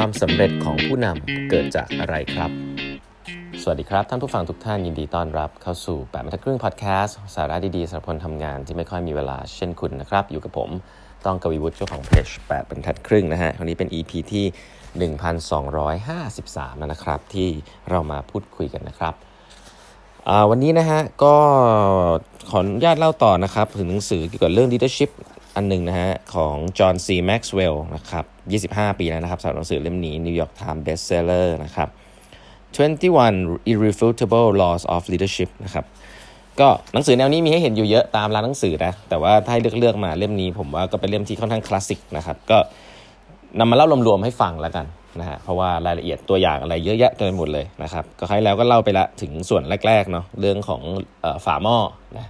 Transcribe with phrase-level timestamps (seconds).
[0.00, 2.50] ความสำเร็จของผู้นำเกิดจากอะไรครับ
[3.62, 10.70] สวัสดีครับ ท่านผู้ฟังทุกท่านยินดีต้อนรับเข้าสู่8บรรทัดครึ่งพอดแคสต์สาระดีๆสำหรับคนทำงานที่ไม่ค่อยมีเวลาเช่นคุณนะครับ อยู่กับผม
[11.26, 14.44] ต้องกวีวุฒิเจ้าของเพจ8บรรทัดครึ่งนะฮะวันนี้เป็น EP ที่
[15.10, 17.48] 1253 แล้วนะครับ ที่
[17.90, 19.14] เรามาพูดคุยกันนะครับ
[20.50, 21.34] วันนี้นะฮะก็
[22.50, 25.10] ขออนุญาตเล่าต่อนะครับ ถึงหนังสือเกี่ยวกับเรื่อง leadership
[25.56, 28.24] อันหนึ่งนะฮะของจอห์นซีแม็กซ์เวลล์นะครับ
[28.72, 31.88] 25 ปีแล้วนะครับสำหรับหนังสือเล่มนี้ New York Times Bestseller นะครับ
[32.76, 35.84] 21 Irrefutable Laws of Leadership นะครับ
[36.60, 42.58] ก็หนังสือแนวนี้มีให้เห็นอยู่เยอะตามร้านหนังสือนะแต่ว่าถ้าให้เลือกเลือกมาเล่มนี้ ผมว่าก็เป็นเล่มที่ค่อนข้างคลาสสิกนะครับก็
[43.58, 44.86] นำมาเล่ารวมๆให้ฟังแล้วกัน
[45.20, 50.82] นะฮะเพราะว่ารายละเอียดตัวอย่างอะไรเยอะแยะเต็มไปหมดเลยนะครับก็ใครแล้วก็เล่าไปละถึงส่วนแรกๆเนาะเรื่องของ
[51.44, 51.76] ฝาหม้อ
[52.18, 52.26] นะ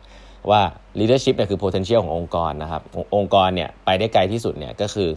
[0.51, 0.61] ว่า
[0.99, 2.83] leadership เนี่ยคือ potential ขององค์กรนะครับ
[3.17, 5.09] องค์กรเนี่ยไปได้ไกลที่สุดเนี่ยก็คือ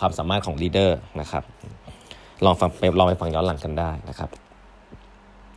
[0.00, 0.90] ความสามารถของ leader
[1.20, 1.44] นะครับ
[2.44, 4.30] ลองฟังไปลองไปฟังย้อนหลังกันได้นะครับ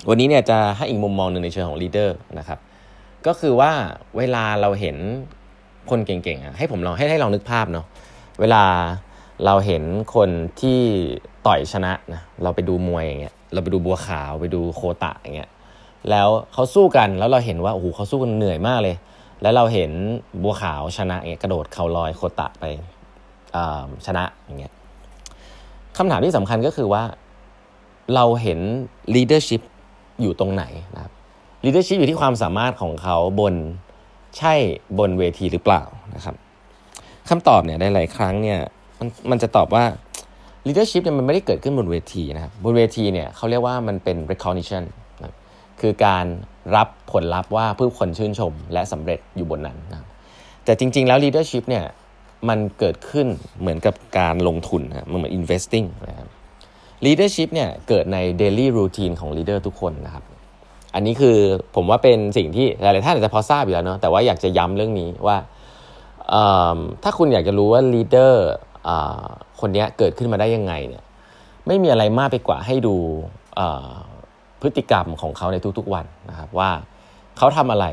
[0.09, 2.59] วันนี้เนี่ยจะให้อีกมุมมองหนึ่งในเชิงของ leader นะครับ
[3.27, 3.71] ก็คือว่า
[4.17, 4.97] เวลาเราเห็น
[5.89, 7.85] คนเก่งๆให้ผมลองให้ให้ลองนึกภาพเนาะ
[8.39, 8.63] เวลา
[9.45, 9.83] เราเห็น
[10.15, 10.29] คน
[10.61, 10.79] ที่
[11.47, 15.49] ต่อยชนะนะเราไปดูมวยอย่างเงี้ยเราไปดูบัวขาวไปดูโคตะอย่างเงี้ย
[16.11, 18.95] แล้วเขาสู้กันแล้วเราเห็นว่าโอ้โหเขาสู้กันเหนื่อยมากเลย
[19.41, 19.91] แล้วเราเห็น
[20.43, 22.63] บัวขาวชนะเงี้ยกระโดดเข่าลอยโคตะไป
[24.05, 24.73] ชนะอย่างเงี้ย
[25.97, 27.03] คำถามที่สำคัญก็คือว่า
[28.15, 28.59] เราเห็น
[29.15, 29.61] leadership
[30.21, 30.63] อยู่ตรงไหน
[30.95, 31.11] นะครับ
[31.65, 33.55] leadership อยู่ที่ความสามารถของเขาบน
[34.37, 34.53] ใช่
[34.99, 35.83] บนเวทีหรือเปล่า
[36.15, 36.35] นะครับ
[37.29, 38.59] คำตอบเนี่ยได้หลายครั้งเนี่ย
[38.99, 39.83] มันมันจะตอบว่า
[40.67, 44.83] leadership เนี่ยมันไม่ได้เกิดขึ้นบนเวทีนะครับบนเวทีเนี่ยเขาเรียกว่ามันเป็น recognition
[45.81, 46.25] คือการ
[46.75, 50.07] รับผลลัพธ์ว่าผู้คนชื่นชมและสำเร็จอยู่บนนั้นนะ
[50.65, 51.85] แต่จริง ๆ แล้ว leadership เนี่ย
[52.49, 53.27] มันเกิดขึ้น
[53.59, 56.27] เหมือนกับการลงทุนนะมันเหมือน investing นะครับ
[57.05, 60.23] leadership เนี่ยเกิดใน daily routine ของ leader ทุกคนนะครับ
[60.95, 61.37] อันนี้คือ
[61.75, 65.37] ผมว่าเป็นสิ่งที่หลายๆท่านอาจจะพอทราบอยู่แล้วเนาะแต่ว่าอยากจะย้ำเรื่องนี้ว่า
[67.03, 68.33] ถ้าคุณอยากจะรู้ว่า leader
[69.59, 71.03] คนนี้เกิดขึ้นมาได้ยังไงเนี่ย
[71.67, 72.95] ไม่มีอะไรมากไปกว่าให้ดู
[74.65, 76.69] พฤติกรรมของเขาในทุกๆวันนะครับว่า
[77.37, 77.85] เขาทำอะไร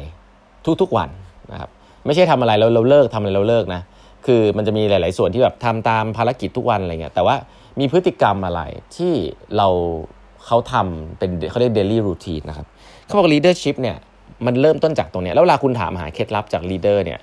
[0.82, 1.10] ทุกๆวัน
[1.52, 1.70] นะครับ
[2.06, 3.82] ไม่ใช่ทำอะไรแล้วเราเลิกทำอะไรเราเลิกนะ
[4.26, 7.36] คือมันจะมีหลาย ๆ ส่วนที่แบบทำตามภารกิจทุกวันอะไรเงี้ยแต่ว่า
[7.80, 8.62] มีพฤติกรรมอะไร
[8.96, 9.12] ที่
[9.56, 9.68] เรา
[10.46, 12.66] เขาทำเป็นเขาเรียก daily routine นะครับ
[13.04, 13.96] เขาบอก leadership เนี่ย
[14.46, 17.20] มันเริ่มต้นจากตรงเนี้ยแล้วเวลาคุณถามหาเคล็ดลับจาก leader เนี่ย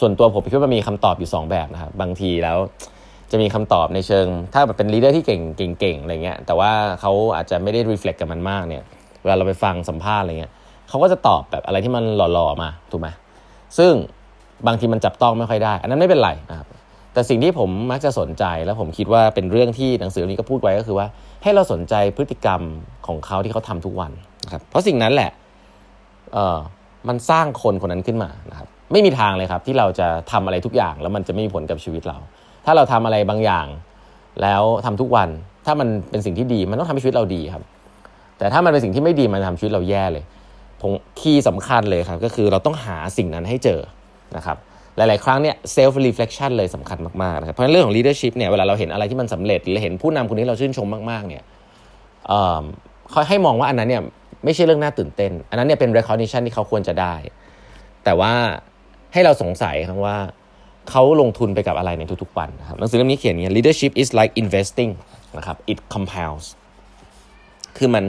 [0.00, 2.58] ส่วนตัวผมคิดว่ามีคำตอบอยู่ 2 แบบนะครับบางทีแล้ว
[3.30, 5.42] จะมีคำตอบในเชิง ถ้าแบบเป็นลีดเดอร์ที่เก่ง
[5.80, 6.70] เก่งๆอะไรเงี้ยแต่ว่า
[7.00, 8.82] เขาอาจจะไม่ได้รีเฟล็กกับมันมากเนี่ย
[9.22, 10.52] เวลาเราไปฟังสัมภาษณ์อะไรเงี้ย
[10.88, 13.08] เขาก็จะตอบแบบอะไรที่มันหล่อๆมาถูกไหม
[13.78, 13.92] ซึ่ง
[14.66, 16.68] บางทีมันจับต้องไม่ค่อยได้ อันนั้นไม่เป็นไรนะครับ
[17.12, 21.06] แต่สิ่งที่ผมมักจะสนใจแล้วผมคิดว่าเป็นเรื่องที่หนังสือนี้ก็พูดไว้ก็คือว่า
[21.42, 22.60] ให้เราสนใจพฤติกรรม
[23.06, 24.12] ของเขาที่เขาทำทุกวัน
[24.44, 25.30] นะครับเพราะสิ่งนั้นแหละ
[26.32, 26.58] เออ
[27.08, 32.18] มันสร้างคนคนนั้นขึ้นมานะครับไม่มีทางเลยครับที่เราจะทำอะไรทุกอย่างแล้วมันจะไม่มีผลกับชีวิตเรา
[32.64, 33.66] ถ้าเราทำอะไรบางอย่าง
[34.42, 35.28] แล้วทำทุกวัน
[35.66, 37.62] ถ้ามันเป็นสิ่งที่ดีมันต้องทำให้ชีวิตเราดีครับ
[38.38, 40.24] แต่ถ้ามันเป็นสิ่งที่ไม่ดีมันทำชีวิตเราแย่เลย
[40.80, 43.80] ผมคีย์สำคัญเลยครับ ก็คือเราต้องหาสิ่งนั้นให้เจอ
[44.36, 44.56] นะครับ
[44.96, 51.42] หลาย ๆ ครั้งเนี่ย self reflection เลยสำคัญมาก ๆ นะครับเพราะเรื่องของ leadership เนี่ยเวลาเราเห็นอะไรที่มันสำเร็จหรือเห็นผู้นำคนนี้เราชื่นชมมาก ๆ เนี่ย
[53.10, 54.02] เขาให้มองว่าอันนั้นเนี่ย
[54.44, 57.14] ไม่ใช่เรื่องน่าตื่นเต้น อันนั้นเนี่ยเป็น recognition ที่เขาควรจะได้
[58.04, 58.32] แต่ว่า
[59.12, 60.18] ให้เราสงสัยครับว่า
[60.90, 64.92] เขาลงทุนไปกับอะไรในทุกๆวันนะครับหนังสือเล่มนี้เขียนอย่างนี้ leadership is like investing
[65.36, 66.46] นะครับ it compounds
[67.76, 68.04] คือมัน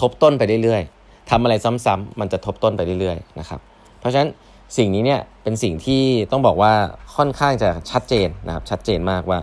[0.00, 3.60] ทบต้นไปเรื่อยๆทำอะไรซ้ำๆมันจะทบต้นไปเรื่อยๆนะครับ
[3.98, 4.30] เพราะฉะนั้น
[4.76, 6.72] สิ่งนี้เนี่ยเป็นสิ่งที่ต้องบอกว่า
[7.16, 9.38] ค่อนข้างจะชัดเจนนะครับชัดเจนมากว่า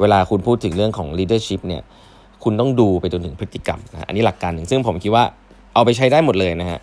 [0.00, 1.82] เวลาคุณพูดถึงเรื่องของ leadership เนี่ย
[2.44, 5.24] คุณต้องดูไปจนถึงพฤติกรรมนะอันนี้หลักการหนึ่งซึ่งผมคิดว่า
[5.74, 6.80] เอาไปใช้ได้หมดเลยนะฮะ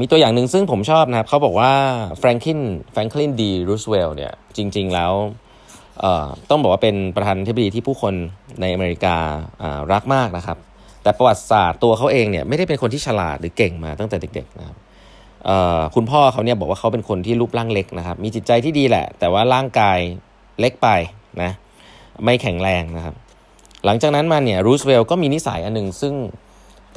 [0.00, 1.72] มีตัวอย่างหนึ่งซึ่งผมชอบนะครับเขาบอกว่า
[2.18, 2.60] แฟรงคิน
[2.92, 5.12] แฟรงคลินดีรูสเวลเนี่ยจริง ๆ แล้ว
[6.50, 8.14] ต้องบอกว่าเป็นประธานาธิบดีที่ผู้คน
[8.60, 9.16] ในอเมริกา
[9.92, 10.58] รักมากนะครับ
[11.02, 14.76] แต่ประวัติศาสตร์ตัวเขาเองเนี่ยไม่ได้เป็นคนที่ฉลาดหรือเก่งมาตั้งแต่เด็กๆนะครับ
[15.94, 19.98] คุณพ่อเขาเนี่ยบอกว่าเขาเป็นคนที่รูปร่างเล็กนะครับ มีจิตใจที่ดีแหละ แต่ว่าร่างกาย
[20.60, 20.88] เล็กไป
[21.42, 21.52] นะ
[22.24, 23.14] ไม่แข็งแรงนะครับ
[23.84, 26.14] หลังจากนั้นมาเนี่ยรูสเวลก็มีนิสัยอันหนึ่งซึ่ง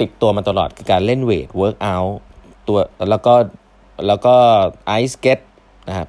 [0.00, 2.78] ติดตัวมาตลอดคือการเล่น weight workout
[3.10, 3.34] แล้วก็
[4.06, 4.34] แล้วก็
[4.86, 5.38] ไอซ์เก็ต
[5.88, 6.08] นะครับ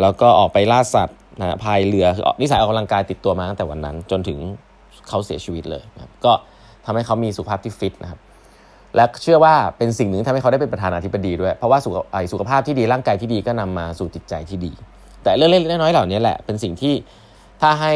[0.00, 4.38] แล้วก็ออกไปล่าสัตว์นะพายเรือคือนิสัยออกกำลังกายติดตัวมาตั้งแต่วันนั้น จนถึง
[5.08, 6.32] เขาเสียชีวิตเลยนะก็
[6.86, 8.20] ทำให้เขามีสุขภาพที่ฟิตนะครับ
[8.96, 11.92] และเชื่อว่าเป็นสิ่งหนึ่งทำให้เขาได้เป็นประธานาธิบดีด้วย เพราะว่าสุข
[12.32, 14.72] สุขภาพที่ดีร่างกายที่ดีก็นำมาสู่จิตใจที่ดี
[15.22, 16.94] แต่เรื่องเล็กน้อยเหล่านี้แหละเป็นสิ่งที่
[17.62, 17.92] ถ้าให้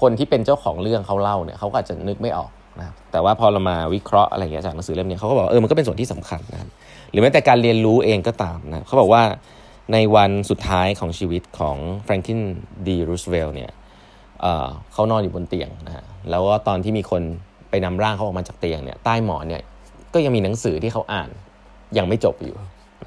[0.00, 6.68] คนที่เป็นเจ้าของเรื่องเขาเล่าเนี่ยเขาก็อาจจะนึกไม่ออกนะครับแต่ว่าพอเรามาวิเคราะห์อะไรอย่างเงี้ยจากหนังสือเล่มนี้เขาก็บอกเออมันก็เป็นส่วนที่สำคัญนะครับ
[7.16, 9.22] รือแม้แต่การเรียนรู้เองก็ตามนะเขาบอกว่า
[9.92, 12.40] ในวันสุดท้ายของชีวิตของแฟรงคิน
[12.86, 13.70] ดีรูสเวลเนี่ย
[14.40, 17.22] เเขานอนอยู่บนเตียงนะฮะแล้วก็ตอนที่มีคน
[17.70, 19.62] ไปนำร่างเขาออกมาจากเตียงเนี่ยใต้หมอนเนี่ย
[20.14, 21.30] ก็ยังมีหนังสือที่เขาอ่าน
[21.98, 22.56] ยังไม่จบอยู่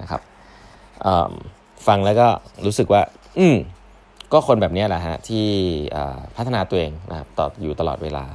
[0.01, 0.21] นะครับ
[1.87, 2.27] ฟังแล้วก็
[2.65, 3.01] รู้สึกว่า
[3.39, 3.55] อืม
[4.33, 5.45] ก็คนแบบนี้แหละฮะที่
[6.35, 8.25] พัฒนาตัวเองนะครับต่ออยู่ตลอดเวลา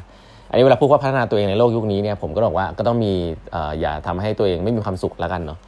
[0.55, 3.12] อันนี้เวลาพูดว่าพัฒนาตัวเองในโลกยุคนี้เนี่ยผมก็บอกว่าก็ต้องมี
[3.81, 5.59] อย่าทำให้ตัวเองไม่มีความสุขแล้วกันเนาะ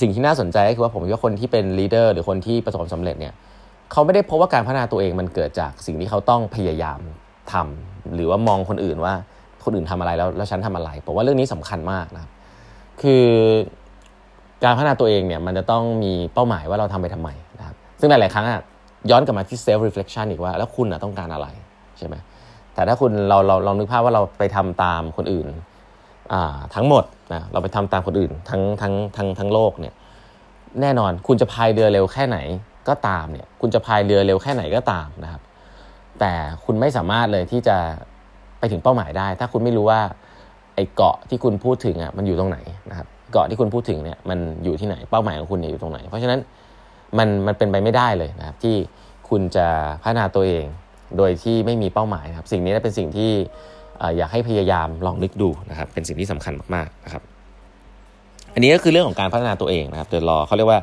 [0.00, 3.34] สิ่งที่น่าสนใจก็คือว่าผมว่าคนที่เป็นลีดเดอร์หรือคนที่ประสบความสำเร็จเนี่ย
[3.92, 7.00] เขาไม่ได้พบว่าการพัฒนาตัวเองมันเกิดจากสิ่งที่เขาต้องพยายาม
[7.52, 9.14] ทำหรือว่ามองคนอื่นว่า
[9.64, 12.30] คนอื่นทำอะไรแล้วแล้วฉันทำอะไรผมว่าเรื่องนี้สำคัญมากนะครับ
[13.02, 13.24] คือ
[14.64, 18.60] การพัฒนาตัวเองเนี่ยมันจะต้องมีเป้าหมายว่าเราทำไปทำไมนะครับซึ่งหลาย ๆ ครั้งอะ
[19.10, 21.46] ย้อนกลับมาที่ self reflection อีกว่า แล้วคุณอะต้องการอะไร
[21.98, 22.14] ใช่ไหม
[22.78, 25.48] แต่ถ้าคุณเราเราลองนึกภาพว่าเราไปทำตามคนอื่น
[26.74, 29.94] ทั้งหมดนะเราไปทำตามคนอื่นทั้งทั้งทั้งทั้งโลกเนี่ย
[30.80, 32.38] แน่นอนคุณจะพายเรือเร็วแค่ไหน
[32.88, 35.42] ก็ตามเนี่ยคุณจะพายเรือเร็วแค่ไหนก็ตามนะครับ
[36.20, 36.32] แต่
[36.64, 37.76] คุณไม่สามารถเลยที่จะ
[38.58, 40.00] ไปถึงเป้าหมายได้ ถ้าคุณไม่รู้ว่า
[40.74, 42.58] ไอ้เกาะที่คุณพูดถึงอะมันอยู่ตรงไหน
[42.90, 46.40] นะครับเกาะที่คุณพูดถึงเนี่ยมันอยู่ที่ไหนเป้าหมายของคุณเนี่ยอยู่ตรงไหน เพราะฉะนั้น
[47.18, 48.76] มันมันเป็นไปไม่ได้เลยนะครับที่
[49.28, 49.66] คุณจะ
[50.02, 50.64] พัฒนาตัวเอง
[51.16, 53.30] โดยที่ไม่มีเป้าหมายครับสิ่งนี้เป็นสิ่งที่
[54.16, 57.22] อยากให้พยายามลองนึกดูนะครับเป็นสิ่งที่สำคัญมากๆนะครับ
[58.54, 60.80] อันนี้ก็คือเรื่องของการพัฒนาตัวเองนะครับเดอะรอเขาเรียกว่า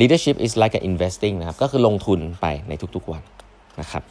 [0.00, 3.22] leadership is like a investing นะครับก็คือลงทุนไปในทุกๆวัน
[3.80, 4.02] นะครับ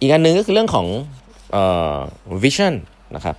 [0.00, 0.86] อีกอันนึงก็คือเรื่องของ
[2.42, 2.74] vision
[3.16, 3.36] นะครับ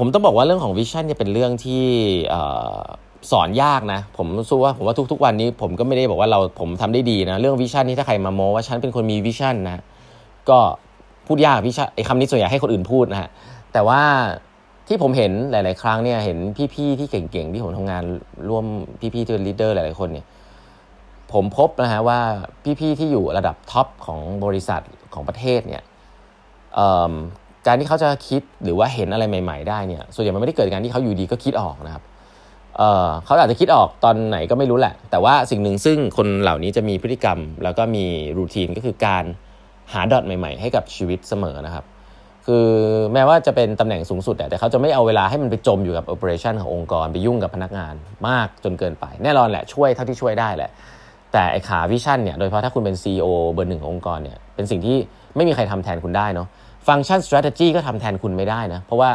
[0.00, 1.84] ผมต้องบอกว่าเรื่องของ vision เนี่ยเป็นเรื่องที่
[3.30, 9.82] สอนยากนะ ผมรู้สึกว่าผมว่าทุก ๆ วันนี้ผมก็ไม่ได้บอกว่าเราผมทำได้ดีนะ เรื่อง vision นี่ถ้าใครมาโมว่าฉันเป็นคนมี vision นะ
[10.50, 10.58] ก็
[11.26, 13.28] พูดยาก vision ไอ้คำนี้ส่วนใหญ่ให้คนอื่นพูดนะฮะ
[13.72, 14.00] แต่ว่า
[14.88, 16.38] ที่ผมเห็นหลาย ๆ ครั้งเนี่ยเห็น
[16.74, 18.02] พี่ๆที่เก่งๆที่ผมทำงาน
[18.48, 18.64] ร่วม
[19.14, 20.26] พี่ๆที่เป็น leader หลายๆคนเนี่ย
[21.32, 22.20] ผมพบนะฮะว่า
[22.80, 24.82] พี่ๆที่อยู่ระดับ top ของบริษัท
[25.14, 25.82] ของประเทศเนี่ย
[27.66, 32.02] การที่เขาจะคิดหรือว่าเห็นอะไรใหม่ ๆ ได้เนี่ยส่วนใหญ่มันไม่ได้เกิดการที่เขาอยู่ดีก็คิดออกนะครับ
[33.24, 38.04] เขาอาจจะคิดออกตอนไหนก็ไม่รู้แหละ แต่ว่าสิ่งหนึ่งซึ่งคนเหล่านี้จะมีพฤติกรรม แล้วก็มี
[38.38, 39.24] routine ก็คือการ
[39.92, 41.84] หา dot ใหม่ๆ ให้กับชีวิตเสมอนะครับ
[42.46, 42.66] คือ
[43.12, 47.94] แม้ว่าจะเป็นตำแหน่งสูงสุดแต่เขาจะไม่เอาเวลาให้มันไปจมอยู่กับ operation ขององค์กรไปยุ่งกับพนักงาน
[48.28, 50.70] มากจนเกินไป แน่นอนแหละช่วยเท่าที่ช่วยได้แหละ
[51.32, 54.96] แต่ไอ้ขา vision เนี่ยโดยเฉพาะถ้าคุณเป็น CEO เบอร์หนึ่งขององค์กรเนี่ยเป็นสิ่งที่
[55.36, 56.46] ไม่มีใครทำแทนคุณได้เนาะ
[56.88, 59.10] ฟังก์ชัน strategy ก็ทำแทนคุณไม่ได้นะเพราะว่า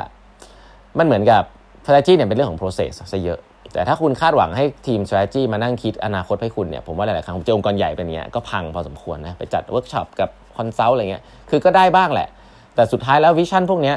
[0.98, 1.44] มันเหมือนกับ
[1.84, 3.40] strategy เนี่ยเป็นเรื่องของ process ซะเยอะ
[3.74, 12.28] แต่ถ้าคุณคาดหวังให้ทีม strategy มานั่งคิดอนาคตให้คุณเนี่ยผมว่าหลายๆครั้งผมเจอองค์กรใหญ่เป็นเนี้ยก็พังพอสมควรนะไปจัดเวิร์กช็อปกับconsult อะไรเงี้ยคือก็ได้บ้างแหละ
[12.76, 13.96] แต่สุดท้ายแล้ว vision พวกเนี้ย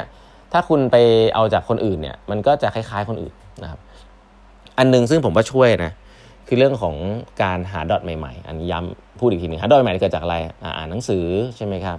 [0.53, 0.95] ถ้าคุณไป
[1.35, 3.33] เอาจากคนอื่นเนี่ยมันก็จะคล้ายๆคนอื่น
[3.63, 3.79] นะครับ
[4.77, 5.91] อันนึงซึ่งผมว่าช่วยนะ
[6.47, 6.95] คือเรื่องของ
[7.43, 10.35] การหา dot ใหม่ๆ อันนี้ย้ำพูดอีกทีหนึ่งหา dot ใหม่เกิดจากอะไร
[10.77, 11.25] อ่านหนังสือ
[11.57, 11.97] ใช่ไหมครับ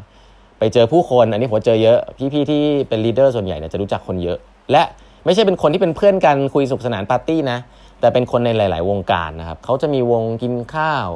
[0.58, 1.98] ไปเจอผู้คนอันนี้ผมเจอเยอะ
[2.32, 4.38] พี่ๆที่เป็น leader ส่วนใหญ่เนี่ยจะรู้จักคนเยอะ
[4.72, 4.82] และ
[5.24, 7.58] ไม่ใช่เป็นคนที่เป็นเพื่อนกันคุยสนุกสนานปาร์ตี้นะ
[8.00, 11.08] แต่เป็นคนในหลาย ๆ วงการนะครับเขาจะมีวงกินข้าว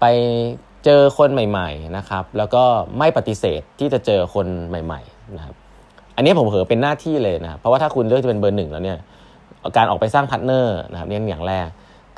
[0.00, 0.04] ไป
[0.84, 2.64] เจอคนใหม่ ๆ นะครับ แล้วก็
[2.98, 5.54] ไม่ปฏิเสธที่จะเจอคนใหม่ ๆ นะครับ
[6.16, 8.98] อันนี้ผมเผอเป็นหน้าที่เลยนะเพราะว่าถ้าคุณเลือกจะเป็นเบอร์หนึ่งแล้วเนี่ย
[9.76, 11.66] การออกไปสร้าง partner นะครับนี่อย่างแรก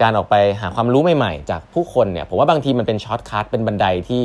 [0.03, 4.25] การออกไปหาความรู้ใหม่ ๆ จากผู้คนเนี่ยผมว่าบางทีมันเป็น shortcut เป็นบันไดที่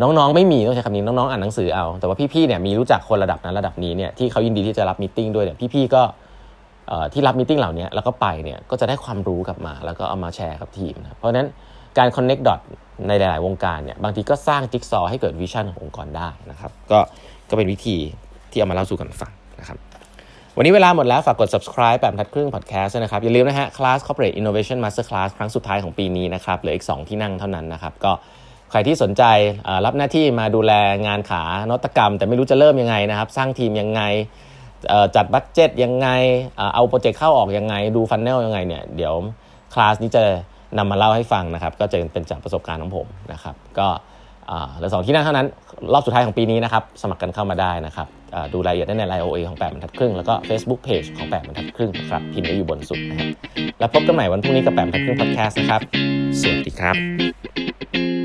[0.00, 6.02] น้องๆไม่มีต้องใช้คำนี้น้องๆอ่านหนังสือเอา แต่ว่าพี่ๆเนี่ยมีรู้จักคนระดับนั้นระดับนี้เนี่ยที่เขายินดีที่จะรับ meeting ด้วยเนี่ยพี่ๆก็
[7.12, 11.46] ที่รับ meeting เหล่านี้แล้วก็ไปเนี่ยก็จะได้ความรู้กลับมา แล้วก็เอามาแชร์กับทีมนะเพราะฉะนั้น
[11.98, 12.60] การ connect dot
[13.08, 16.98] ในหลาย ๆ วงการเนี่ยบางทีก็สร้างจิ๊กซอให้เกิด vision ขององค์กรได้นะครับก็
[17.50, 17.96] ก็เป็นวิธี
[18.50, 19.78] ที่เอามาเล่าสู่กันฟังนะครับ
[20.56, 27.92] วันนี้เวลาหมดแล้ว ฝากกด subscribe แปดบรรทัดครึ่ง podcast นะครับ อย่าลืมนะฮะ class corporate innovation master class ครั้งสุดท้ายของปีนี้นะครับ เหลืออีก 2 ที่นั่งเท่านั้นนะครับ
[28.04, 28.12] ก็
[28.72, 29.22] ใครที่สนใจ
[29.84, 30.72] รับหน้าที่มาดูแล
[31.06, 34.02] งานขานวัตกรรม แต่ไม่รู้จะเริ่มยังไงนะครับ สร้างทีมยังไง
[35.16, 36.08] จัด budget ยังไง
[36.74, 39.14] เอา project เข้าออกยังไง ดู funnel ยังไงเนี่ยเดี๋ยว
[39.74, 40.22] คลาสนี้จะ
[40.78, 43.88] นำมาเล่าให้ฟังนะครับ ก็จะเป็นจากประสบการณ์ของผมนะครับ ก็
[44.76, 45.46] เหลือสองที่นั่งเท่านั้น
[45.92, 48.06] รอบสุดท้ายของปีนี้นะครับ สมัครกันเข้ามาได้นะครับ
[48.52, 53.28] ดูรายละเอียดได้ในไลน์ OA ของ8บรรทัดครึ่ง แล้วก็ Facebook Page ของ8บรรทัดครึ่งครับพิมพ์ไว้อยู่บนสุดนะครับ
[53.78, 55.80] แล้วพบกันใหม่วันพรุ่งนี้กับ8บรรทัดครึ่งพอดแคสต์นะครับ
[56.40, 58.21] สวัสดีครับ